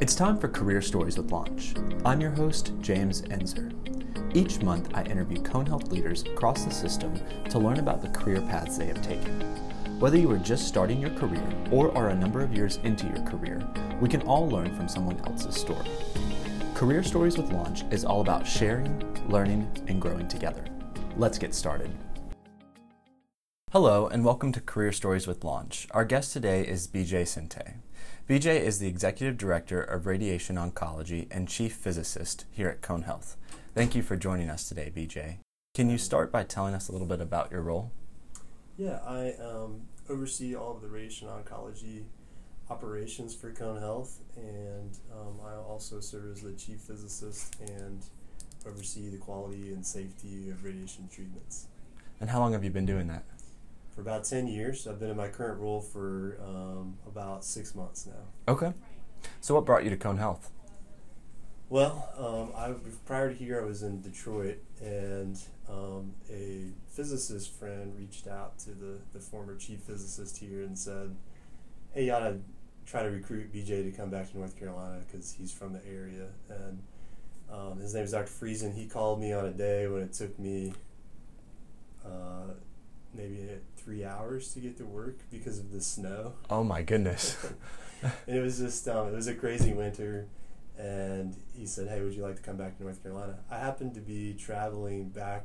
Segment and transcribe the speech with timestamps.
[0.00, 1.74] It's time for Career Stories with Launch.
[2.06, 3.70] I'm your host, James Enzer.
[4.34, 7.12] Each month, I interview Cone Health leaders across the system
[7.50, 9.42] to learn about the career paths they have taken.
[10.00, 13.22] Whether you are just starting your career or are a number of years into your
[13.26, 13.62] career,
[14.00, 15.90] we can all learn from someone else's story.
[16.72, 20.64] Career Stories with Launch is all about sharing, learning, and growing together.
[21.18, 21.90] Let's get started.
[23.70, 25.86] Hello, and welcome to Career Stories with Launch.
[25.90, 27.74] Our guest today is BJ Sintay.
[28.30, 33.36] BJ is the Executive Director of Radiation Oncology and Chief Physicist here at Cone Health.
[33.74, 35.38] Thank you for joining us today, BJ.
[35.74, 37.90] Can you start by telling us a little bit about your role?
[38.76, 42.04] Yeah, I um, oversee all of the radiation oncology
[42.70, 48.00] operations for Cone Health, and um, I also serve as the chief physicist and
[48.64, 51.66] oversee the quality and safety of radiation treatments.
[52.20, 53.24] And how long have you been doing that?
[54.00, 54.86] For about 10 years.
[54.86, 58.22] I've been in my current role for um, about six months now.
[58.50, 58.72] Okay.
[59.42, 60.50] So, what brought you to Cone Health?
[61.68, 62.72] Well, um, I
[63.04, 68.70] prior to here, I was in Detroit, and um, a physicist friend reached out to
[68.70, 71.14] the, the former chief physicist here and said,
[71.92, 72.38] "Hey, you ought to
[72.86, 76.28] try to recruit BJ to come back to North Carolina because he's from the area."
[76.48, 76.82] And
[77.52, 78.30] um, his name is Dr.
[78.30, 78.74] Friesen.
[78.74, 80.72] He called me on a day when it took me
[82.02, 82.54] uh,
[83.14, 86.34] maybe three hours to get to work because of the snow.
[86.48, 87.36] Oh my goodness!
[88.26, 90.28] it was just um, it was a crazy winter
[90.80, 93.94] and he said, "Hey, would you like to come back to North Carolina?" I happened
[93.94, 95.44] to be traveling back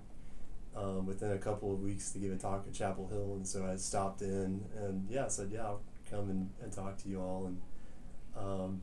[0.76, 3.66] um, within a couple of weeks to give a talk at Chapel Hill, and so
[3.66, 7.20] I stopped in and yeah, I said, "Yeah, I'll come and, and talk to you
[7.20, 7.62] all." And
[8.38, 8.82] um,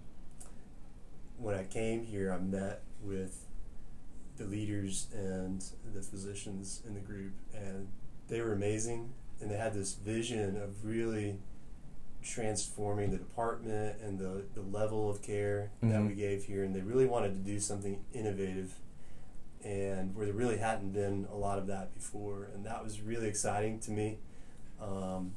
[1.38, 3.47] when I came here, I met with
[4.36, 7.88] the leaders and the physicians in the group, and
[8.28, 11.39] they were amazing, and they had this vision of really
[12.23, 15.92] transforming the department and the, the level of care mm-hmm.
[15.92, 18.75] that we gave here and they really wanted to do something innovative
[19.65, 23.28] and where there really hadn't been a lot of that before and that was really
[23.28, 24.19] exciting to me.
[24.81, 25.33] Um,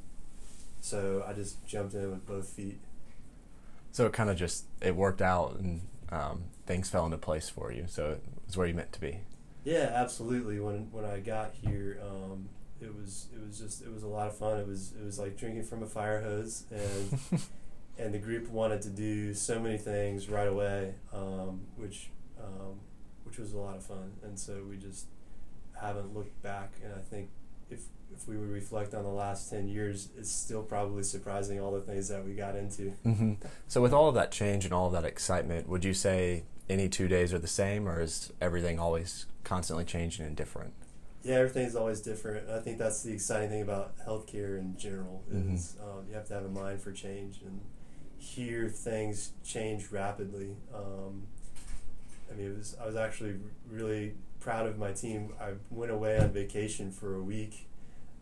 [0.82, 2.80] so i just jumped in with both feet.
[3.92, 7.72] So it kind of just it worked out and um, things fell into place for
[7.72, 9.22] you so it was where you meant to be.
[9.64, 10.60] Yeah absolutely.
[10.60, 12.50] When when i got here um,
[12.82, 14.60] it was it was just it was a lot of fun.
[14.60, 17.42] It was it was like drinking from a fire hose, and
[17.98, 22.10] and the group wanted to do so many things right away, um, which
[22.42, 22.80] um,
[23.24, 24.14] which was a lot of fun.
[24.24, 25.08] And so we just
[25.80, 26.74] haven't looked back.
[26.84, 27.30] And I think
[27.70, 27.82] if
[28.14, 31.82] if we would reflect on the last ten years, it's still probably surprising all the
[31.82, 32.94] things that we got into.
[33.06, 33.34] Mm-hmm.
[33.68, 36.90] So with all of that change and all of that excitement, would you say any
[36.90, 40.74] two days are the same, or is everything always constantly changing and different?
[41.26, 42.52] Yeah, everything's always different.
[42.52, 45.90] I think that's the exciting thing about healthcare in general is mm-hmm.
[45.90, 47.62] um, you have to have a mind for change and
[48.20, 50.56] hear things change rapidly.
[50.72, 51.24] Um,
[52.32, 53.38] I mean, it was I was actually
[53.68, 55.34] really proud of my team.
[55.42, 57.68] I went away on vacation for a week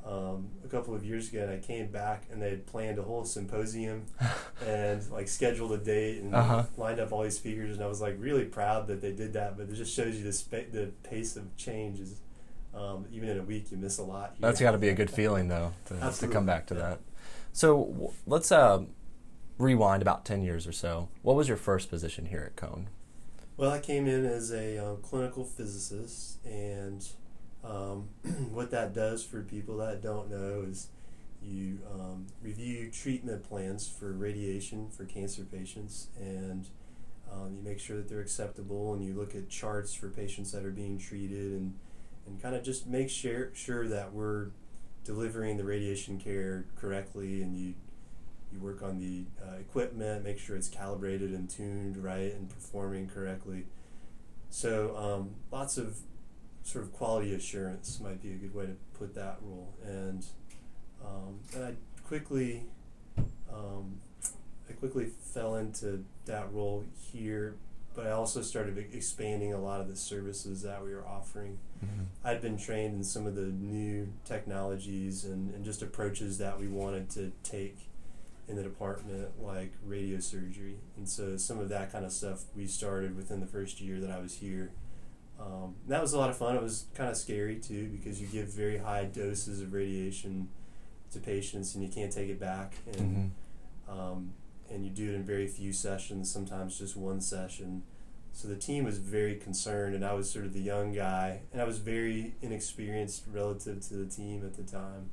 [0.06, 3.04] um, a couple of years ago, and I came back, and they had planned a
[3.04, 4.06] whole symposium
[4.66, 6.64] and like scheduled a date and uh-huh.
[6.78, 9.58] lined up all these speakers, and I was like really proud that they did that.
[9.58, 12.22] But it just shows you the the pace of change is
[12.76, 14.32] um, even in a week, you miss a lot.
[14.32, 14.38] Here.
[14.42, 16.82] That's got to be a good feeling, though, to, to come back to yeah.
[16.82, 17.00] that.
[17.52, 18.84] So w- let's uh,
[19.58, 21.10] rewind about 10 years or so.
[21.22, 22.90] What was your first position here at Cone?
[23.56, 27.08] Well, I came in as a um, clinical physicist, and
[27.64, 28.10] um,
[28.52, 30.88] what that does for people that don't know is
[31.42, 36.68] you um, review treatment plans for radiation for cancer patients, and
[37.32, 40.66] um, you make sure that they're acceptable, and you look at charts for patients that
[40.66, 41.74] are being treated, and
[42.26, 44.48] and kind of just make sure sure that we're
[45.04, 47.74] delivering the radiation care correctly and you
[48.52, 53.08] you work on the uh, equipment make sure it's calibrated and tuned right and performing
[53.08, 53.66] correctly.
[54.50, 55.98] So um, lots of
[56.62, 60.26] sort of quality assurance might be a good way to put that role and
[61.04, 61.74] um, and I
[62.08, 62.64] quickly
[63.52, 64.00] um,
[64.70, 67.56] I quickly fell into that role here
[67.96, 71.60] but I also started expanding a lot of the services that we were offering.
[71.84, 72.04] Mm-hmm.
[72.24, 76.68] I'd been trained in some of the new technologies and, and just approaches that we
[76.68, 77.78] wanted to take
[78.48, 80.76] in the department, like radiosurgery.
[80.98, 84.12] And so some of that kind of stuff we started within the first year that
[84.12, 84.72] I was here.
[85.40, 86.56] Um, that was a lot of fun.
[86.56, 90.50] It was kind of scary too because you give very high doses of radiation
[91.12, 92.74] to patients and you can't take it back.
[92.98, 93.34] And
[93.88, 94.00] mm-hmm.
[94.00, 94.34] um,
[94.70, 97.84] and you do it in very few sessions, sometimes just one session.
[98.32, 101.62] So the team was very concerned, and I was sort of the young guy, and
[101.62, 105.12] I was very inexperienced relative to the team at the time.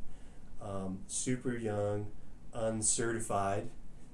[0.62, 2.06] Um, super young,
[2.54, 3.68] uncertified,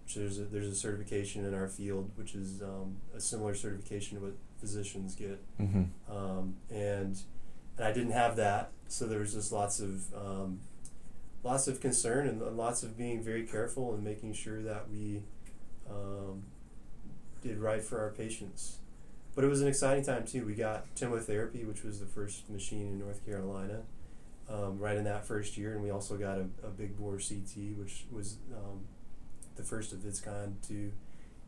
[0.04, 4.18] which there's a, there's a certification in our field, which is um, a similar certification
[4.18, 5.40] to what physicians get.
[5.60, 5.84] Mm-hmm.
[6.12, 7.18] Um, and
[7.78, 10.60] and I didn't have that, so there was just lots of um,
[11.46, 15.22] lots of concern and lots of being very careful and making sure that we
[15.88, 16.42] um,
[17.40, 18.78] did right for our patients.
[19.34, 20.44] But it was an exciting time too.
[20.44, 23.82] We got TomoTherapy, which was the first machine in North Carolina,
[24.50, 27.78] um, right in that first year, and we also got a, a big bore CT,
[27.78, 28.80] which was um,
[29.54, 30.90] the first of its kind too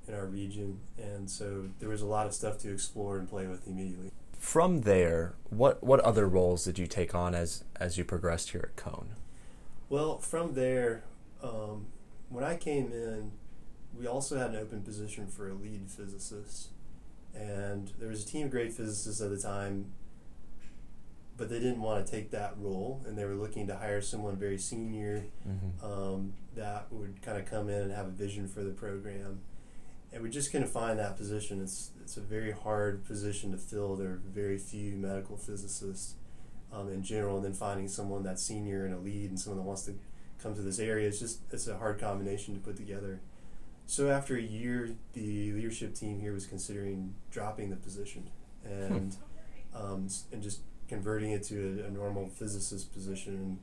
[0.06, 0.78] in our region.
[0.96, 4.12] And so there was a lot of stuff to explore and play with immediately.
[4.38, 8.70] From there, what what other roles did you take on as as you progressed here
[8.70, 9.16] at Cone?
[9.88, 11.04] Well, from there,
[11.42, 11.86] um,
[12.28, 13.32] when I came in,
[13.98, 16.68] we also had an open position for a lead physicist.
[17.34, 19.92] And there was a team of great physicists at the time
[21.38, 24.36] but they didn't want to take that role and they were looking to hire someone
[24.36, 25.86] very senior mm-hmm.
[25.86, 29.38] um, that would kind of come in and have a vision for the program.
[30.12, 31.62] And we just couldn't find that position.
[31.62, 33.94] It's, it's a very hard position to fill.
[33.94, 36.14] There are very few medical physicists
[36.72, 39.66] um, in general and then finding someone that's senior and a lead and someone that
[39.66, 39.94] wants to
[40.42, 43.20] come to this area it's just it's a hard combination to put together
[43.88, 48.28] so after a year, the leadership team here was considering dropping the position
[48.62, 49.16] and
[49.74, 53.34] um, and just converting it to a, a, normal physicist position.
[53.34, 53.58] And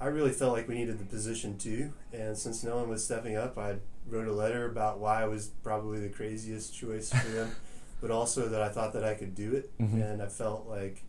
[0.00, 1.92] I really felt like we needed the position too.
[2.12, 3.76] And since no one was stepping up, I
[4.08, 7.52] wrote a letter about why I was probably the craziest choice for them,
[8.00, 9.70] but also that I thought that I could do it.
[9.78, 10.02] Mm-hmm.
[10.02, 11.04] And I felt like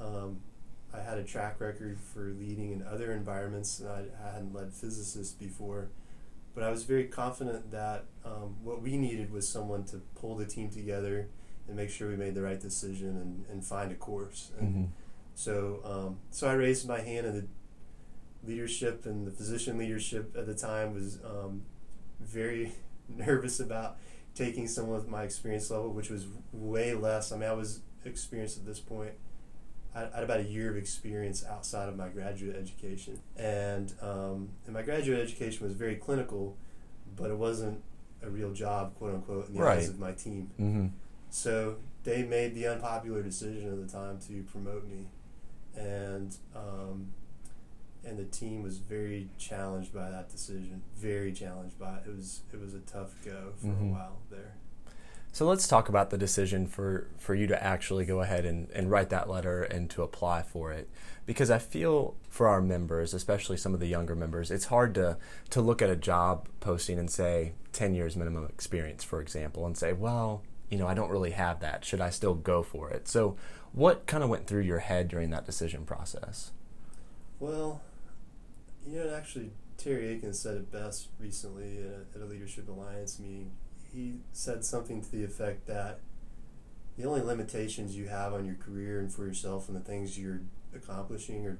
[0.00, 0.40] um,
[0.94, 4.72] I had a track record for leading in other environments, and I, I hadn't led
[4.72, 5.88] physicists before
[6.56, 10.46] but I was very confident that um, what we needed was someone to pull the
[10.46, 11.28] team together
[11.68, 14.52] and make sure we made the right decision and, and find a course.
[14.58, 14.84] And mm-hmm.
[15.34, 20.46] so, um, so I raised my hand, and the leadership and the physician leadership at
[20.46, 21.60] the time was um,
[22.20, 22.72] very
[23.10, 23.98] nervous about
[24.34, 27.32] taking someone with my experience level, which was way less.
[27.32, 29.12] I mean, I was experienced at this point
[29.96, 34.74] I had about a year of experience outside of my graduate education, and um, and
[34.74, 36.56] my graduate education was very clinical,
[37.16, 37.82] but it wasn't
[38.22, 39.78] a real job, quote unquote, in the right.
[39.78, 40.50] eyes of my team.
[40.60, 40.86] Mm-hmm.
[41.30, 45.06] So they made the unpopular decision at the time to promote me,
[45.74, 47.12] and um,
[48.04, 50.82] and the team was very challenged by that decision.
[50.96, 52.02] Very challenged by it.
[52.06, 53.88] It was it was a tough go for mm-hmm.
[53.88, 54.56] a while there.
[55.36, 58.90] So let's talk about the decision for, for you to actually go ahead and, and
[58.90, 60.88] write that letter and to apply for it.
[61.26, 65.18] Because I feel for our members, especially some of the younger members, it's hard to,
[65.50, 69.76] to look at a job posting and say 10 years minimum experience, for example, and
[69.76, 71.84] say, well, you know, I don't really have that.
[71.84, 73.06] Should I still go for it?
[73.06, 73.36] So,
[73.72, 76.52] what kind of went through your head during that decision process?
[77.40, 77.82] Well,
[78.88, 83.18] you know, actually, Terry Akin said it best recently at a, at a Leadership Alliance
[83.18, 83.50] meeting
[83.96, 86.00] he said something to the effect that
[86.98, 90.42] the only limitations you have on your career and for yourself and the things you're
[90.74, 91.58] accomplishing are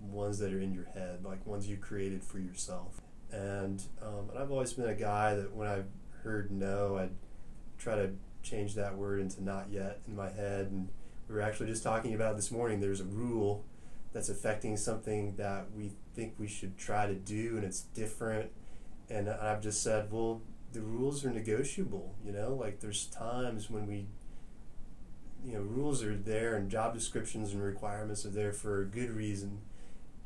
[0.00, 3.00] ones that are in your head, like ones you created for yourself.
[3.32, 5.82] And um, and I've always been a guy that when I
[6.22, 7.10] heard no, I'd
[7.78, 8.10] try to
[8.42, 10.68] change that word into not yet in my head.
[10.70, 10.88] And
[11.28, 12.80] we were actually just talking about this morning.
[12.80, 13.64] There's a rule
[14.12, 18.50] that's affecting something that we think we should try to do, and it's different.
[19.10, 20.42] And I've just said, well,
[20.72, 22.14] the rules are negotiable.
[22.24, 24.06] You know, like there's times when we,
[25.44, 29.10] you know, rules are there and job descriptions and requirements are there for a good
[29.10, 29.60] reason,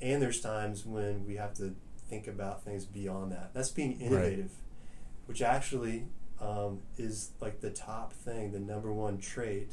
[0.00, 1.74] and there's times when we have to
[2.08, 3.50] think about things beyond that.
[3.54, 5.26] That's being innovative, right.
[5.26, 6.06] which actually
[6.40, 9.72] um, is like the top thing, the number one trait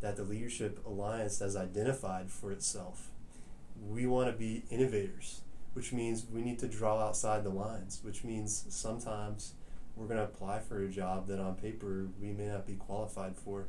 [0.00, 3.08] that the Leadership Alliance has identified for itself.
[3.88, 8.24] We want to be innovators, which means we need to draw outside the lines, which
[8.24, 9.54] means sometimes
[10.00, 13.36] we're going to apply for a job that on paper we may not be qualified
[13.36, 13.68] for.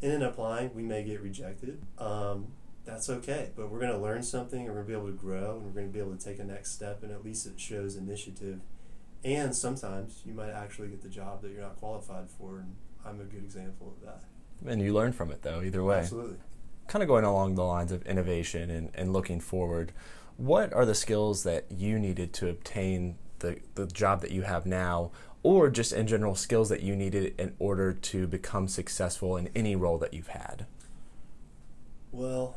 [0.00, 1.82] And in applying, we may get rejected.
[1.98, 2.48] Um,
[2.86, 5.12] that's okay, but we're going to learn something and we're going to be able to
[5.12, 7.46] grow and we're going to be able to take a next step, and at least
[7.46, 8.60] it shows initiative.
[9.24, 13.20] And sometimes you might actually get the job that you're not qualified for, and I'm
[13.20, 14.22] a good example of that.
[14.70, 15.98] And you learn from it, though, either way.
[15.98, 16.36] Absolutely.
[16.86, 19.92] Kind of going along the lines of innovation and, and looking forward,
[20.36, 24.64] what are the skills that you needed to obtain the, the job that you have
[24.64, 25.10] now
[25.46, 29.76] or just in general skills that you needed in order to become successful in any
[29.76, 30.66] role that you've had?
[32.10, 32.56] Well,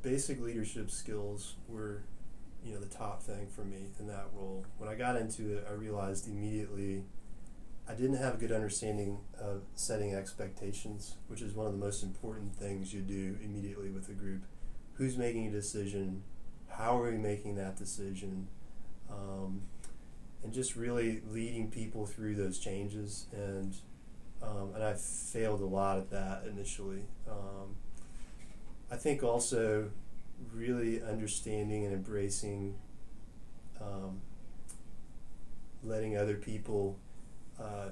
[0.00, 2.04] basic leadership skills were,
[2.64, 4.64] you know, the top thing for me in that role.
[4.78, 7.02] When I got into it, I realized immediately
[7.86, 12.02] I didn't have a good understanding of setting expectations, which is one of the most
[12.02, 14.44] important things you do immediately with a group.
[14.94, 16.22] Who's making a decision?
[16.70, 18.48] How are we making that decision?
[19.10, 19.60] Um,
[20.42, 23.26] and just really leading people through those changes.
[23.32, 23.74] And
[24.42, 27.06] um, and I failed a lot at that initially.
[27.28, 27.74] Um,
[28.90, 29.90] I think also
[30.54, 32.76] really understanding and embracing
[33.80, 34.20] um,
[35.82, 36.98] letting other people
[37.60, 37.90] uh,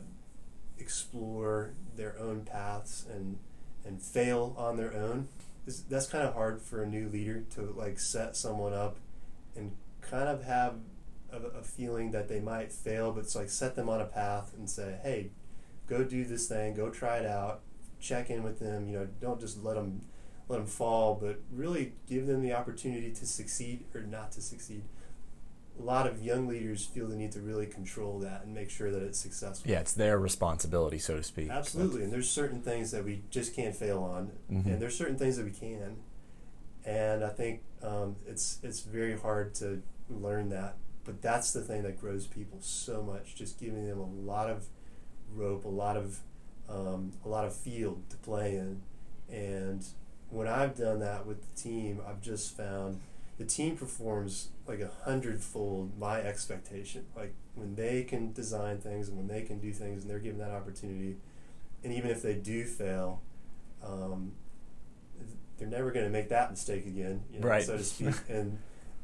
[0.78, 3.38] explore their own paths and
[3.84, 5.28] and fail on their own.
[5.64, 8.96] This, that's kind of hard for a new leader to like set someone up
[9.54, 10.74] and kind of have
[11.42, 14.52] a, a feeling that they might fail, but it's like set them on a path
[14.56, 15.30] and say, hey,
[15.86, 17.60] go do this thing, go try it out,
[18.00, 18.88] check in with them.
[18.88, 20.02] You know, don't just let them
[20.48, 24.82] let them fall, but really give them the opportunity to succeed or not to succeed
[25.78, 28.90] a lot of young leaders feel the need to really control that and make sure
[28.90, 29.70] that it's successful.
[29.70, 31.50] Yeah, it's their responsibility, so to speak.
[31.50, 34.68] Absolutely, and there's certain things that we just can't fail on, mm-hmm.
[34.68, 35.96] and there's certain things that we can.
[36.84, 40.76] And I think um, it's it's very hard to learn that,
[41.06, 43.36] but that's the thing that grows people so much.
[43.36, 44.66] Just giving them a lot of
[45.34, 46.18] rope, a lot of
[46.68, 48.82] um, a lot of field to play in,
[49.30, 49.86] and
[50.30, 53.00] when I've done that with the team, I've just found
[53.38, 57.06] the team performs like a hundredfold my expectation.
[57.14, 60.40] Like when they can design things and when they can do things and they're given
[60.40, 61.16] that opportunity,
[61.84, 63.22] and even if they do fail,
[63.84, 64.32] um,
[65.58, 67.62] they're never going to make that mistake again, you know, right.
[67.62, 68.14] so to speak.
[68.28, 68.58] and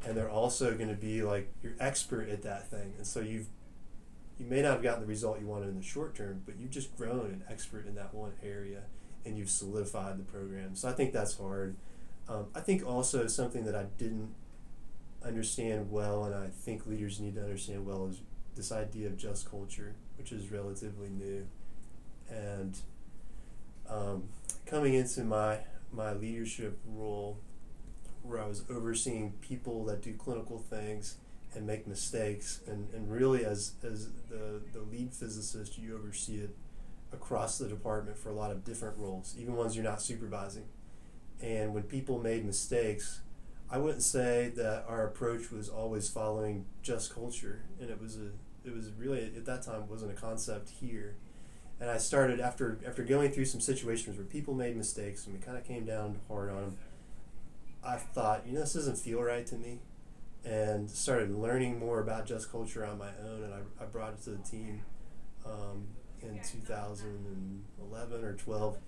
[0.04, 3.46] and they're also going to be like you're expert at that thing, and so you've
[4.38, 6.70] you may not have gotten the result you wanted in the short term, but you've
[6.70, 8.82] just grown an expert in that one area,
[9.24, 10.74] and you've solidified the program.
[10.74, 11.76] So I think that's hard.
[12.28, 14.34] Um, I think also something that I didn't
[15.24, 18.20] understand well, and I think leaders need to understand well, is
[18.56, 21.46] this idea of just culture, which is relatively new.
[22.28, 22.76] And
[23.88, 24.24] um,
[24.66, 25.58] coming into my
[25.92, 27.38] my leadership role,
[28.22, 31.16] where I was overseeing people that do clinical things
[31.54, 36.56] and make mistakes, and, and really as as the, the lead physicist, you oversee it
[37.12, 40.64] across the department for a lot of different roles, even ones you're not supervising.
[41.42, 43.20] And when people made mistakes,
[43.70, 48.30] I wouldn't say that our approach was always following just culture, and it was a
[48.64, 51.16] it was really at that time wasn't a concept here.
[51.80, 55.42] And I started after after going through some situations where people made mistakes and we
[55.44, 56.76] kind of came down hard on them.
[57.84, 59.80] I thought, you know, this doesn't feel right to me,
[60.44, 64.22] and started learning more about just culture on my own, and I, I brought it
[64.24, 64.82] to the team
[65.44, 65.86] um,
[66.22, 68.78] in 2011 or 12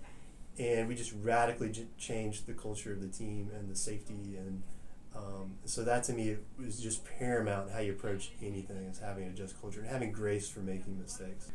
[0.58, 4.62] and we just radically j- changed the culture of the team and the safety and
[5.16, 9.30] um, so that to me was just paramount how you approach anything is having a
[9.30, 11.52] just culture and having grace for making mistakes.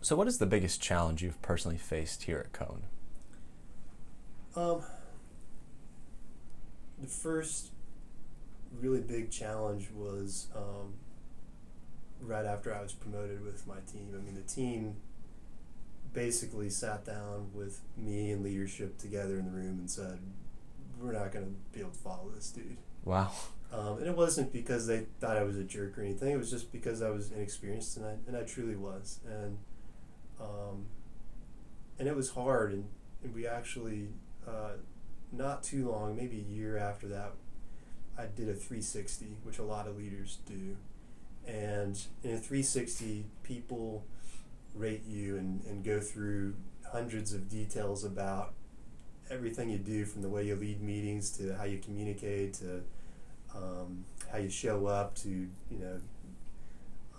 [0.00, 2.84] So, what is the biggest challenge you've personally faced here at Cone?
[4.54, 4.84] Um,
[7.00, 7.70] the first
[8.80, 10.94] really big challenge was um,
[12.20, 14.14] right after I was promoted with my team.
[14.14, 14.96] I mean, the team
[16.12, 20.18] basically sat down with me and leadership together in the room and said,
[21.00, 23.32] "We're not going to be able to follow this dude." Wow.
[23.72, 26.30] Um, and it wasn't because they thought I was a jerk or anything.
[26.30, 29.20] It was just because I was inexperienced, and I and I truly was.
[29.26, 29.58] And
[30.40, 30.86] um,
[31.98, 32.84] and it was hard, and,
[33.22, 34.08] and we actually
[34.46, 34.72] uh,
[35.32, 37.32] not too long, maybe a year after that,
[38.18, 40.76] I did a 360, which a lot of leaders do.
[41.46, 44.04] And in a 360, people
[44.74, 46.54] rate you and, and go through
[46.92, 48.54] hundreds of details about
[49.30, 52.82] everything you do from the way you lead meetings to how you communicate to
[53.54, 56.00] um, how you show up to you know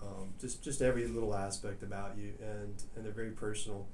[0.02, 3.86] um, just just every little aspect about you and and they're very personal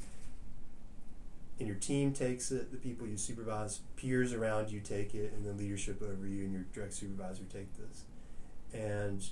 [1.64, 5.46] and your team takes it the people you supervise peers around you take it and
[5.46, 8.04] then leadership over you and your direct supervisor take this
[8.74, 9.30] and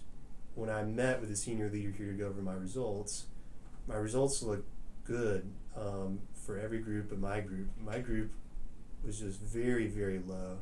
[0.55, 3.25] when I met with a senior leader here to go over my results
[3.87, 4.63] my results look
[5.03, 7.69] good um, for every group but my group.
[7.83, 8.31] My group
[9.05, 10.57] was just very, very low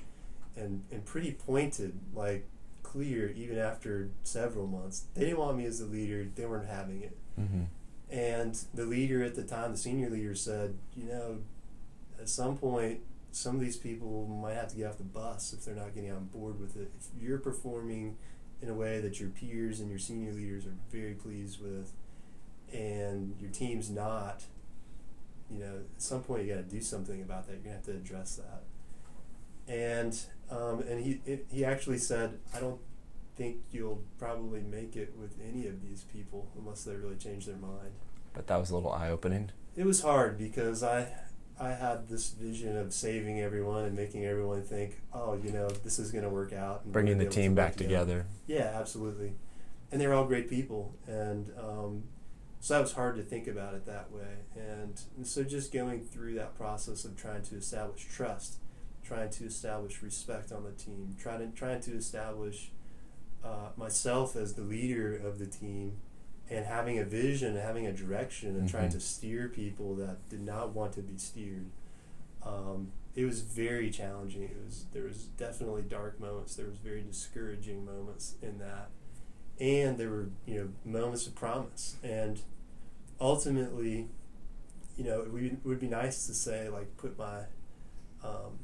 [0.56, 2.48] and, and pretty pointed, like
[2.84, 5.06] clear even after several months.
[5.14, 7.18] They didn't want me as the leader, they weren't having it.
[7.40, 7.64] Mm-hmm.
[8.12, 11.40] And the leader at the time, the senior leader, said, you know,
[12.20, 15.64] at some point, some of these people might have to get off the bus if
[15.64, 16.92] they're not getting on board with it.
[17.00, 18.18] If you're performing
[18.62, 21.94] in a way that your peers and your senior leaders are very pleased with,
[22.74, 24.44] and your team's not,
[25.50, 27.54] you know, at some point you got to do something about that.
[27.54, 28.64] You're gonna have to address that.
[29.72, 32.80] And um, and he it, he actually said, I don't
[33.36, 37.56] think you'll probably make it with any of these people unless they really change their
[37.56, 37.92] mind.
[38.34, 39.52] But that was a little eye opening.
[39.76, 41.08] It was hard because I
[41.60, 46.00] I had this vision of saving everyone and making everyone think, oh, you know, this
[46.00, 46.82] is going to work out.
[46.86, 48.26] And Bringing the team back together.
[48.48, 48.64] together.
[48.72, 49.34] Yeah, absolutely.
[49.92, 52.04] and they're all great people, and um,
[52.60, 54.38] so that was hard to think about it that way.
[54.56, 58.58] And, and so just going through that process of trying to establish trust,
[59.04, 62.72] trying to establish respect on the team, trying to trying to establish
[63.44, 65.98] uh, myself as the leader of the team
[66.50, 68.78] and having a vision and having a direction and mm-hmm.
[68.78, 71.68] trying to steer people that did not want to be steered.
[72.44, 74.44] Um, it was very challenging.
[74.44, 76.56] It was there was definitely dark moments.
[76.56, 78.90] There was very discouraging moments in that,
[79.60, 81.98] and there were you know moments of promise.
[82.04, 82.42] And
[83.20, 84.08] ultimately,
[84.98, 87.42] you know, it would, it would be nice to say like put my
[88.24, 88.60] um,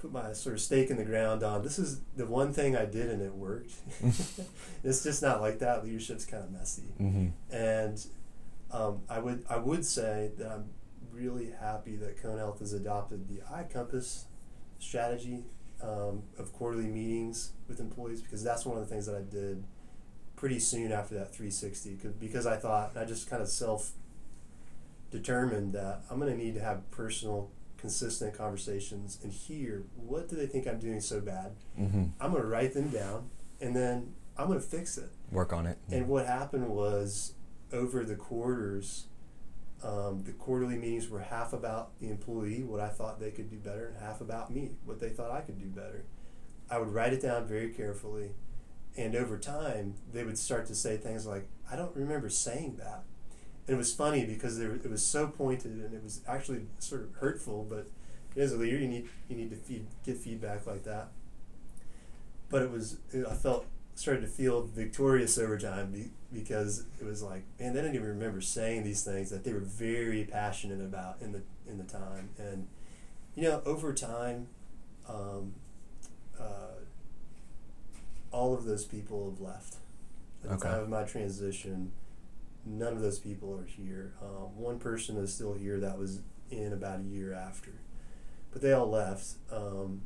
[0.00, 2.86] put my sort of stake in the ground on this is the one thing I
[2.86, 3.72] did and it worked.
[4.84, 5.84] it's just not like that.
[5.84, 7.54] Leadership's kind of messy, mm-hmm.
[7.54, 8.06] and
[8.72, 10.70] um, I would I would say that I'm
[11.12, 14.24] really happy that Cone Health has adopted the iCompass
[14.78, 15.44] strategy
[15.82, 19.64] um, of quarterly meetings with employees because that's one of the things that I did
[20.36, 23.92] pretty soon after that 360 because I thought I just kind of self
[25.10, 27.50] determined that I'm going to need to have personal
[27.80, 31.52] consistent conversations and hear what do they think I'm doing so bad.
[31.78, 32.04] Mm-hmm.
[32.20, 35.10] I'm going to write them down and then I'm going to fix it.
[35.30, 35.78] Work on it.
[35.90, 37.34] And what happened was
[37.72, 39.06] over the quarters,
[39.82, 43.56] um, the quarterly meetings were half about the employee, what I thought they could do
[43.56, 46.04] better, and half about me, what they thought I could do better.
[46.70, 48.30] I would write it down very carefully.
[48.96, 53.04] And over time, they would start to say things like, I don't remember saying that.
[53.66, 57.02] And it was funny because there, it was so pointed and it was actually sort
[57.02, 57.86] of hurtful, but
[58.36, 61.08] as a leader, you need, you need to feed, get feedback like that.
[62.48, 67.04] But it was, it, I felt, started to feel victorious over time be, because it
[67.04, 70.80] was like, man, they didn't even remember saying these things that they were very passionate
[70.80, 72.30] about in the, in the time.
[72.38, 72.66] And,
[73.34, 74.48] you know, over time,
[75.08, 75.54] um,
[76.40, 76.78] uh,
[78.32, 79.76] all of those people have left.
[80.42, 81.92] At the time of my transition,
[82.64, 84.14] none of those people are here.
[84.22, 87.72] Um, one person is still here that was in about a year after,
[88.52, 89.34] but they all left.
[89.50, 90.02] Um,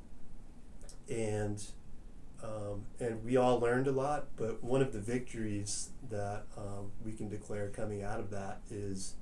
[1.08, 1.64] and
[2.42, 4.28] um, and we all learned a lot.
[4.36, 9.14] But one of the victories that um, we can declare coming out of that is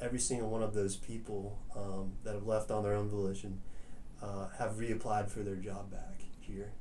[0.00, 3.60] every single one of those people um, that have left on their own volition
[4.22, 6.72] uh, have reapplied for their job back here.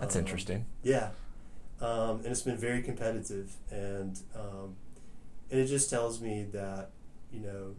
[0.00, 0.66] That's interesting.
[0.82, 1.10] Yeah.
[1.80, 4.76] Um, and it's been very competitive, and um,
[5.50, 6.90] and it just tells me that
[7.32, 7.74] you know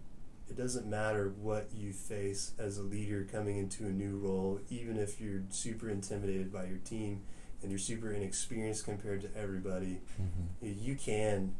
[0.49, 4.97] it doesn't matter what you face as a leader coming into a new role, even
[4.97, 7.23] if you're super intimidated by your team
[7.62, 10.01] and you're super inexperienced compared to everybody.
[10.21, 10.80] Mm-hmm.
[10.80, 11.56] You can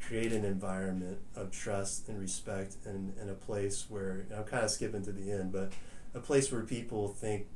[0.00, 4.70] create an environment of trust and respect and, and a place where I'm kind of
[4.70, 5.72] skipping to the end, but
[6.14, 7.46] a place where people think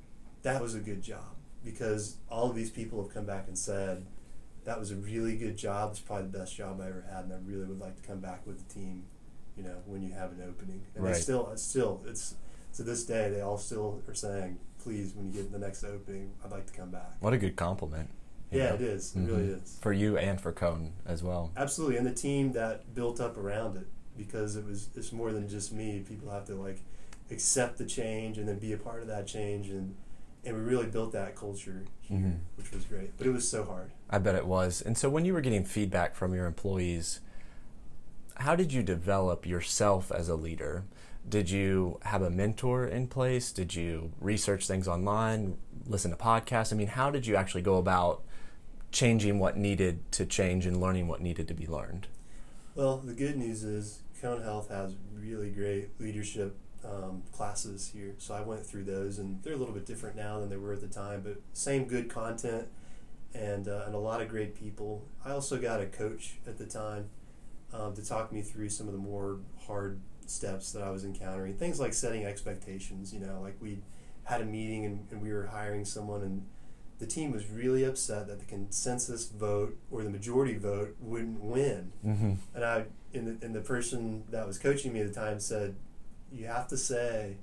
[0.43, 4.05] that was a good job because all of these people have come back and said
[4.69, 5.93] that was a really good job.
[5.93, 8.21] It's probably the best job I ever had, and I really would like to come
[8.21, 9.05] back with the team.
[9.57, 11.17] You know, when you have an opening, and right.
[11.17, 12.35] still, still, it's
[12.77, 16.33] to this day they all still are saying, "Please, when you get the next opening,
[16.45, 18.11] I'd like to come back." What a good compliment.
[18.53, 18.75] Yeah, know?
[18.75, 19.17] it is.
[19.17, 19.27] It mm-hmm.
[19.27, 21.51] really is for you and for Cone as well.
[21.57, 23.87] Absolutely, and the team that built up around it
[24.19, 26.05] because it was it's more than just me.
[26.07, 26.83] People have to like
[27.31, 29.95] accept the change and then be a part of that change and
[30.49, 32.33] and we really built that culture here, mm-hmm.
[32.57, 33.17] which was great.
[33.19, 33.91] But it was so hard.
[34.11, 34.81] I bet it was.
[34.81, 37.21] And so, when you were getting feedback from your employees,
[38.37, 40.85] how did you develop yourself as a leader?
[41.29, 43.53] Did you have a mentor in place?
[43.53, 46.73] Did you research things online, listen to podcasts?
[46.73, 48.23] I mean, how did you actually go about
[48.91, 52.07] changing what needed to change and learning what needed to be learned?
[52.75, 56.57] Well, the good news is Cone Health has really great leadership
[56.91, 58.15] um, classes here.
[58.19, 60.73] So I went through those, and they're a little bit different now than they were
[60.73, 62.69] at the time, but same good content
[63.35, 65.05] and uh, and a lot of great people.
[65.25, 67.11] I also got a coach at the time
[67.73, 71.55] um, to talk me through some of the more hard steps that I was encountering.
[71.57, 73.13] Things like setting expectations.
[73.13, 73.79] You know, like we
[74.25, 76.45] had a meeting and, and we were hiring someone and
[76.99, 81.93] the team was really upset that the consensus vote or the majority vote wouldn't win.
[82.05, 82.33] Mm-hmm.
[82.55, 85.77] And I, and the, and the person that was coaching me at the time said,
[86.33, 87.37] you have to say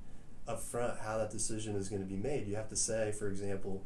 [0.48, 2.48] up front how that decision is going to be made.
[2.48, 3.84] You have to say, for example,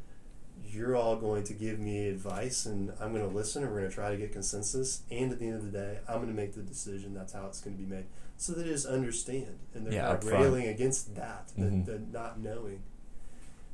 [0.65, 3.89] you're all going to give me advice and I'm going to listen and we're going
[3.89, 5.03] to try to get consensus.
[5.09, 7.13] And at the end of the day, I'm going to make the decision.
[7.13, 8.05] That's how it's going to be made.
[8.38, 11.83] So they just understand and they're yeah, not railing against that, mm-hmm.
[11.85, 12.83] the, the not knowing.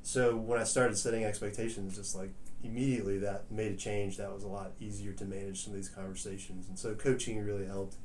[0.03, 2.29] So when I started setting expectations, just like
[2.65, 4.17] immediately that made a change.
[4.17, 6.67] That was a lot easier to manage some of these conversations.
[6.67, 7.95] And so coaching really helped.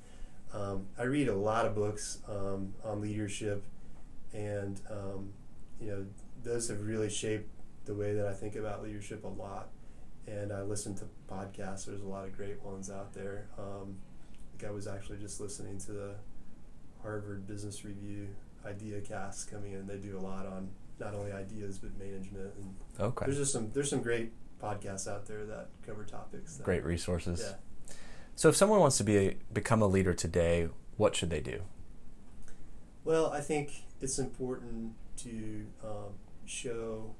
[0.52, 3.64] Um, I read a lot of books um, on leadership,
[4.32, 5.32] and um,
[5.80, 6.06] you know
[6.42, 7.48] those have really shaped
[7.84, 9.68] the way that I think about leadership a lot.
[10.26, 11.86] and I listen to podcasts.
[11.86, 13.48] There's a lot of great ones out there.
[13.58, 13.96] Um,
[14.54, 16.14] like I was actually just listening to the
[17.02, 18.28] Harvard Business Review
[18.66, 19.86] Idea Cast coming in.
[19.86, 22.52] They do a lot on not only ideas but management.
[22.58, 23.24] And Okay.
[23.26, 24.32] there's just some there's some great
[24.62, 26.56] podcasts out there that cover topics.
[26.56, 27.40] That, Great resources.
[27.42, 27.54] Yeah.
[28.40, 31.60] So if someone wants to be a, become a leader today, what should they do?
[33.04, 36.14] Well, I think it's important to um,
[36.46, 37.16] show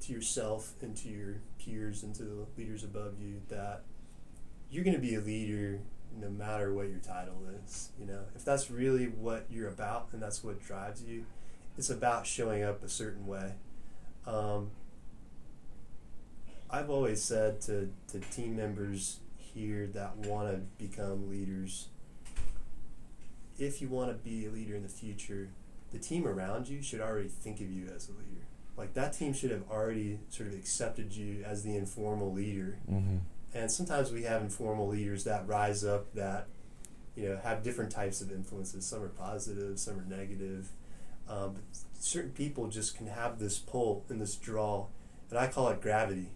[0.00, 3.84] to yourself and to your peers and to the leaders above you that
[4.72, 5.78] you're going to be a leader
[6.18, 7.90] no matter what your title is.
[7.96, 11.26] You know, if that's really what you're about and that's what drives you,
[11.78, 13.52] it's about showing up a certain way.
[14.26, 14.72] Um,
[16.68, 19.20] I've always said to, to team members
[19.54, 21.88] here that want to become leaders
[23.58, 25.50] if you want to be a leader in the future,
[25.92, 28.46] the team around you should already think of you as a leader.
[28.76, 32.78] Like that team should have already sort of accepted you as the informal leader.
[32.90, 33.18] Mm-hmm.
[33.54, 36.48] And sometimes we have informal leaders that rise up that,
[37.14, 38.84] you know, have different types of influences.
[38.84, 40.70] Some are positive, some are negative.
[41.28, 41.62] Um, but
[42.00, 44.86] certain people just can have this pull and this draw,
[45.30, 46.32] and I call it gravity.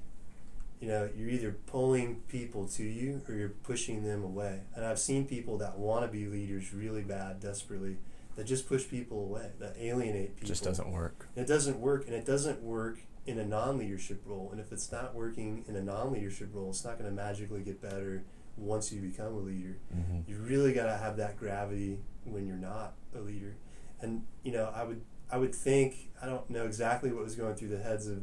[0.80, 4.60] You know, you're either pulling people to you or you're pushing them away.
[4.74, 7.96] And I've seen people that want to be leaders really bad, desperately,
[8.36, 10.48] that just push people away, that alienate people.
[10.48, 11.28] Just doesn't work.
[11.34, 14.48] And it doesn't work, and it doesn't work in a non-leadership role.
[14.52, 17.82] And if it's not working in a non-leadership role, it's not going to magically get
[17.82, 18.22] better
[18.56, 19.78] once you become a leader.
[19.94, 20.30] Mm-hmm.
[20.30, 23.56] You really got to have that gravity when you're not a leader.
[24.00, 27.54] And you know, I would I would think I don't know exactly what was going
[27.54, 28.22] through the heads of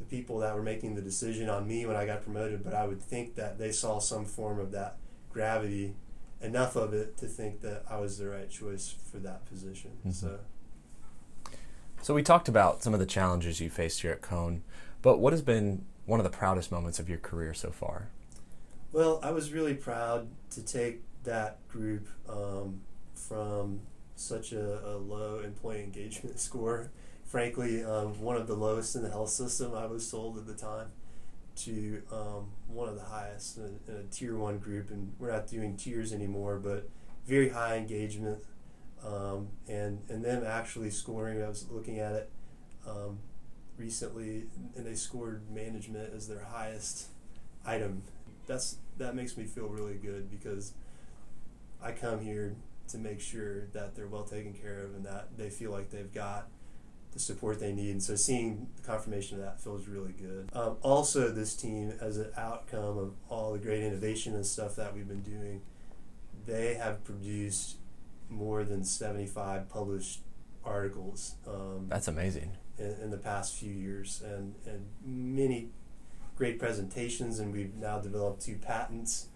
[0.00, 2.86] the people that were making the decision on me when I got promoted, but I
[2.86, 4.96] would think that they saw some form of that
[5.30, 5.94] gravity,
[6.40, 9.92] enough of it to think that I was the right choice for that position.
[10.04, 10.14] Mhm.
[10.14, 10.40] So.
[12.02, 14.62] So we talked about some of the challenges you faced here at Cone,
[15.02, 18.08] but what has been one of the proudest moments of your career so far?
[18.90, 22.80] Well, I was really proud to take that group um,
[23.14, 23.80] from
[24.16, 26.90] such a, a low employee engagement score,
[27.30, 30.54] frankly, um, one of the lowest in the health system, I was told at the
[30.54, 30.88] time,
[31.56, 34.90] to um, one of the highest in, in a tier one group.
[34.90, 36.88] And we're not doing tiers anymore, but
[37.26, 38.42] very high engagement.
[39.06, 42.30] Um, and, and them actually scoring, I was looking at it
[42.86, 43.20] um,
[43.78, 47.06] recently, and they scored management as their highest
[47.64, 48.02] item
[48.50, 50.74] that's that makes me feel really good because
[51.82, 52.56] I come here
[52.88, 56.12] to make sure that they're well taken care of and that they feel like they've
[56.12, 56.48] got
[57.12, 57.90] the support they need.
[57.90, 60.48] And so seeing the confirmation of that feels really good.
[60.54, 64.94] Um, also, this team, as an outcome of all the great innovation and stuff that
[64.94, 65.62] we've been doing,
[66.46, 67.76] they have produced
[68.28, 70.20] more than 75 published
[70.64, 71.34] articles.
[71.46, 72.52] Um, That's amazing.
[72.78, 75.68] in, in the past few years and, and many
[76.36, 79.26] great presentations and we've now developed two patents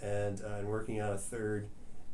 [0.00, 1.68] and, uh, and working on a third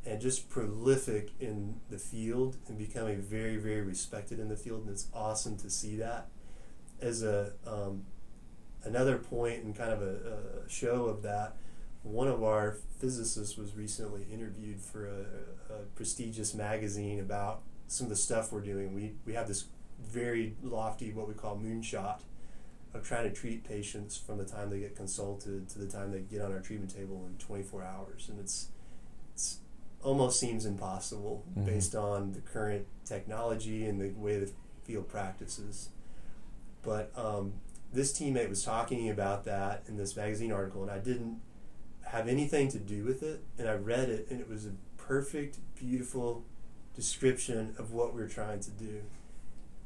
[0.07, 4.91] and just prolific in the field and becoming very very respected in the field and
[4.91, 6.29] it's awesome to see that.
[7.01, 8.05] As a um,
[8.85, 11.57] another point and kind of a, a show of that
[12.03, 18.11] one of our physicists was recently interviewed for a, a prestigious magazine about some of
[18.11, 18.95] the stuff we're doing.
[18.95, 19.65] We, we have this
[20.01, 22.21] very lofty what we call moonshot
[22.95, 26.21] of trying to treat patients from the time they get consulted to the time they
[26.21, 28.78] get on our treatment table in 24 hours and it's it's
[30.03, 31.65] almost seems impossible Mhm.
[31.67, 34.51] based on the current technology and the way the
[34.85, 35.91] field practices
[36.83, 37.53] but um,
[37.93, 41.41] this teammate was talking about that in this magazine article and i didn't
[42.03, 45.59] have anything to do with it and i read it and it was a perfect
[45.75, 46.45] beautiful
[46.95, 49.03] description of what we're trying to do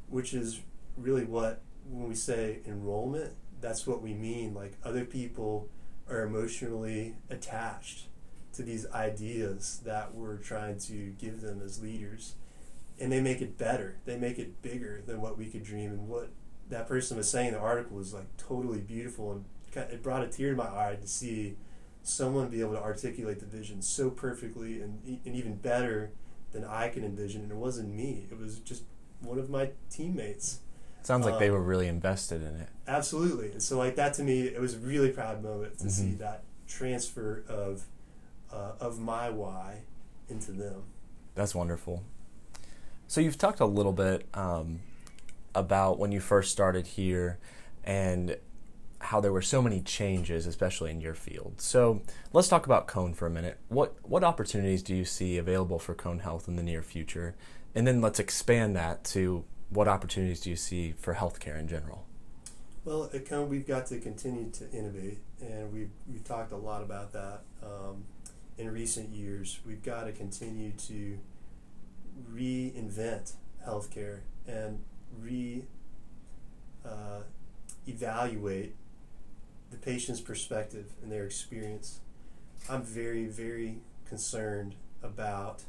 [0.08, 0.60] which is
[0.96, 5.68] really what when we say enrollment that's what we mean like other people
[6.08, 8.06] are emotionally attached
[8.54, 12.34] to these ideas that we're trying to give them as leaders.
[13.00, 13.96] And they make it better.
[14.04, 15.90] They make it bigger than what we could dream.
[15.90, 16.28] And what
[16.68, 19.32] that person was saying in the article was like totally beautiful.
[19.32, 19.44] And
[19.90, 21.56] it brought a tear to my eye to see
[22.02, 26.10] someone be able to articulate the vision so perfectly and, and even better
[26.52, 27.42] than I could envision.
[27.42, 28.26] And it wasn't me.
[28.30, 28.82] It was just
[29.20, 30.60] one of my teammates.
[31.02, 32.68] Sounds like they Um, were really invested in it.
[32.86, 33.50] Absolutely.
[33.52, 36.18] And so like that to me, it was a really proud moment to see Mhm.
[36.18, 37.86] that transfer of
[38.52, 39.82] uh, of my why
[40.28, 40.82] into them.
[41.34, 42.04] That's wonderful.
[43.06, 44.80] So you've talked a little bit um,
[45.54, 47.38] about when you first started here
[47.84, 48.36] and
[49.00, 51.60] how there were so many changes, especially in your field.
[51.60, 53.58] So let's talk about Cone for a minute.
[53.68, 57.34] What what opportunities do you see available for Cone Health in the near future?
[57.74, 62.06] And then let's expand that to what opportunities do you see for healthcare in general?
[62.84, 66.82] Well, at Cone, we've got to continue to innovate, and we've, we've talked a lot
[66.82, 68.04] about that um,
[68.58, 69.60] in recent years.
[69.66, 71.18] We've got to continue to
[72.32, 73.32] reinvent
[73.66, 74.82] healthcare and
[75.20, 75.64] re
[76.84, 77.22] uh,
[77.86, 78.74] evaluate
[79.70, 82.00] the patient's perspective and their experience.
[82.68, 85.62] I'm very, very concerned about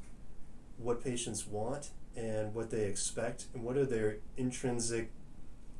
[0.77, 5.11] what patients want and what they expect and what are their intrinsic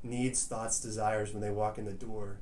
[0.02, 2.38] needs, thoughts, desires when they walk in the door.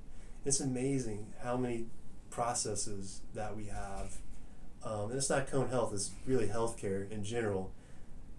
[0.45, 1.85] It's amazing how many
[2.29, 4.17] processes that we have,
[4.83, 7.71] um, and it's not Cone Health; it's really healthcare in general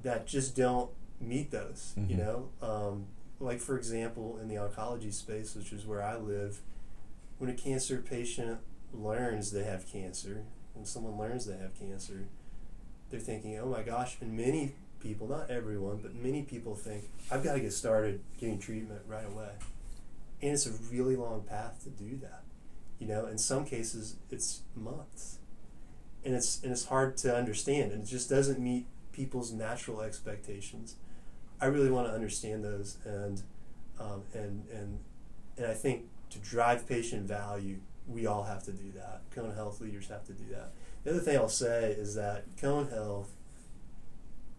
[0.02, 1.94] that just don't meet those.
[1.98, 2.10] Mm-hmm.
[2.10, 3.06] You know, um,
[3.40, 6.60] like for example, in the oncology space, which is where I live,
[7.38, 8.58] when a cancer patient
[8.92, 12.26] learns they have cancer, when someone learns they have cancer,
[13.10, 17.42] they're thinking, "Oh my gosh!" And many people, not everyone, but many people think, I've
[17.42, 19.50] got to get started getting treatment right away.
[20.40, 22.42] And it's a really long path to do that.
[22.98, 25.38] You know, in some cases, it's months.
[26.24, 30.94] And it's, and it's hard to understand, and it just doesn't meet people's natural expectations.
[31.60, 33.42] I really want to understand those, and,
[33.98, 35.00] um, and, and,
[35.56, 39.22] and I think to drive patient value, we all have to do that.
[39.34, 40.72] Cone Health leaders have to do that.
[41.04, 43.32] The other thing I'll say is that Cone Health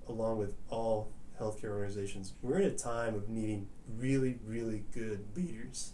[0.08, 5.94] along with all healthcare organizations, we're in a time of needing really, really good leaders.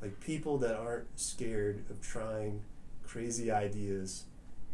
[0.00, 2.62] Like people that aren't scared of trying
[3.06, 4.24] crazy ideas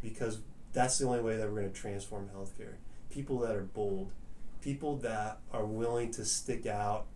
[0.03, 0.39] because
[0.73, 2.75] that's the only way that we're going to transform healthcare.
[3.11, 4.13] People that are bold,
[4.61, 7.07] people that are willing to stick out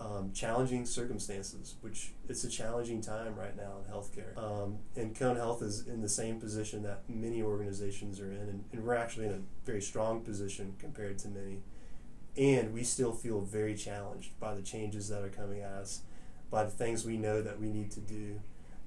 [0.00, 4.36] um, challenging circumstances, which it's a challenging time right now in healthcare.
[4.36, 8.64] Um, and Cone Health is in the same position that many organizations are in, and,
[8.72, 11.60] and, we're actually in a very strong position compared to many.
[12.36, 16.00] And we still feel very challenged by the changes that are coming at us,
[16.50, 18.40] by the things we know that we need to do,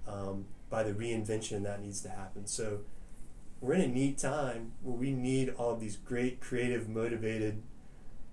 [0.07, 2.47] um, by the reinvention that needs to happen.
[2.47, 2.79] So
[3.63, 7.63] we're in a neat time where we need all of these great, creative, motivated,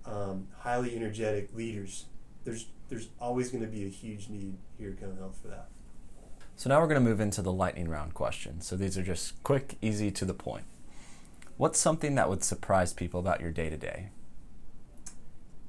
[0.05, 2.05] um, highly energetic leaders
[2.43, 5.69] there's there's always going to be a huge need here at Cone Health for that.
[6.57, 8.67] So now we're going to move into the lightning round questions.
[8.67, 10.65] So these are just quick, easy, to the point.
[11.55, 14.09] What's something that would surprise people about your day to day?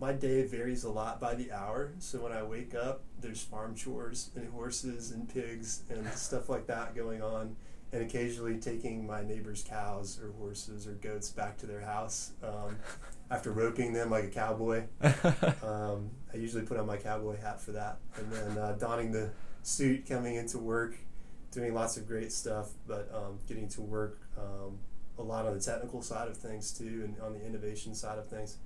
[0.01, 1.92] My day varies a lot by the hour.
[2.01, 6.66] So when I wake up, there's farm chores and horses and pigs and stuff like
[6.66, 7.55] that going on
[7.93, 12.77] and occasionally taking my neighbor's cows or horses or goats back to their house um,
[13.31, 14.85] after roping them like a cowboy.
[15.63, 19.31] Um, I usually put on my cowboy hat for that, and then uh, donning the
[19.63, 20.97] suit, coming into work,
[21.51, 24.79] doing lots of great stuff, but um, getting to work um,
[25.19, 28.29] a lot on the technical side of things too, and on the innovation side of
[28.29, 28.57] things.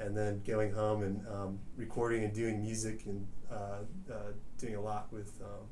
[0.00, 4.80] And then going home and um, recording and doing music and uh, uh, doing a
[4.80, 5.66] lot with um,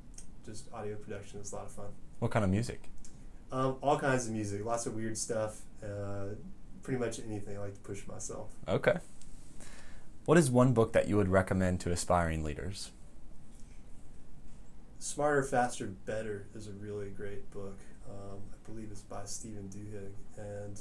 [0.44, 1.86] just audio production is a lot of fun.
[2.20, 2.90] What kind of music?
[3.52, 5.60] Um, all kinds of music, lots of weird stuff.
[5.82, 6.34] Uh,
[6.82, 7.56] pretty much anything.
[7.56, 8.50] I like to push myself.
[8.68, 8.98] Okay.
[10.24, 12.90] What is one book that you would recommend to aspiring leaders?
[14.98, 17.78] Smarter, Faster, Better is a really great book.
[18.08, 20.80] Um, I believe it's by Stephen Duhigg, and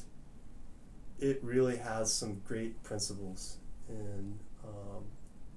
[1.20, 5.04] it really has some great principles in um,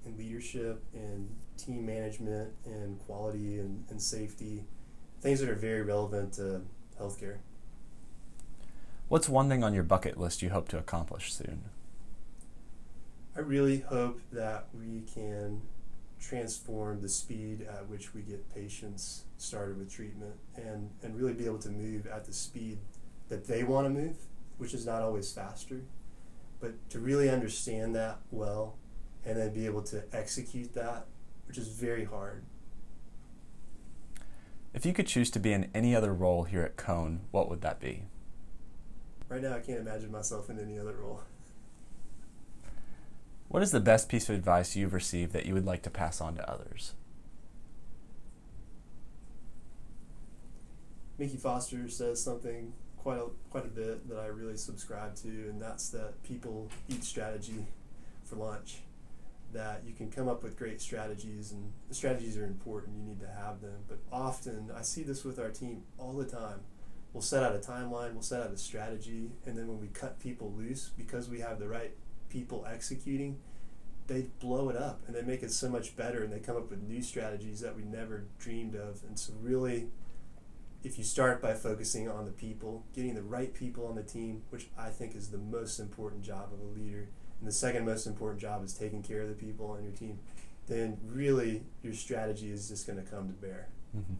[0.05, 4.65] in leadership, in team management, in quality and, and safety,
[5.21, 6.61] things that are very relevant to
[6.99, 7.37] healthcare.
[9.09, 11.63] What's one thing on your bucket list you hope to accomplish soon?
[13.35, 15.61] I really hope that we can
[16.19, 21.45] transform the speed at which we get patients started with treatment and, and really be
[21.45, 22.77] able to move at the speed
[23.29, 24.15] that they want to move,
[24.57, 25.81] which is not always faster,
[26.59, 28.75] but to really understand that well
[29.25, 31.05] and then be able to execute that,
[31.47, 32.43] which is very hard.
[34.73, 37.61] If you could choose to be in any other role here at Cone, what would
[37.61, 38.03] that be?
[39.29, 41.21] Right now, I can't imagine myself in any other role.
[43.49, 46.19] What is the best piece of advice you've received that you would like to pass
[46.19, 46.93] on to others?
[51.19, 55.61] Mickey Foster says something quite a, quite a bit that I really subscribe to, and
[55.61, 57.67] that's that people eat strategy
[58.23, 58.79] for lunch
[59.53, 63.27] that you can come up with great strategies and strategies are important you need to
[63.27, 63.83] have them.
[63.87, 66.61] But often i see this with our team all the time.
[67.13, 70.19] We'll set out a timeline we'll set out a strategy and then when we cut
[70.19, 71.91] people loose because we have the right
[72.29, 73.37] people executing
[74.07, 76.69] they blow it up and they make it so much better and they come up
[76.69, 79.01] with new strategies that we never dreamed of.
[79.07, 79.87] And so really
[80.83, 84.43] if you start by focusing on the people getting the right people on the team
[84.49, 87.07] which i think is the most important job of a leader
[87.39, 90.19] and the second most important job is taking care of the people on your team.
[90.67, 93.67] then really your strategy is just going to come to bear.
[93.95, 94.13] Mm-hmm.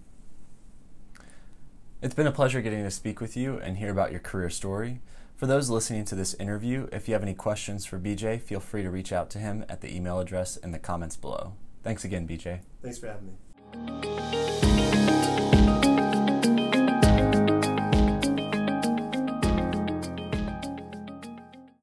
[2.01, 4.99] It's been a pleasure getting to speak with you and hear about your career story.
[5.37, 8.83] For those listening to this interview, if you have any questions for BJ, feel free
[8.83, 11.53] to reach out to him at the email address in the comments below.
[11.81, 12.59] Thanks again, BJ.
[12.81, 14.12] Thanks for having me.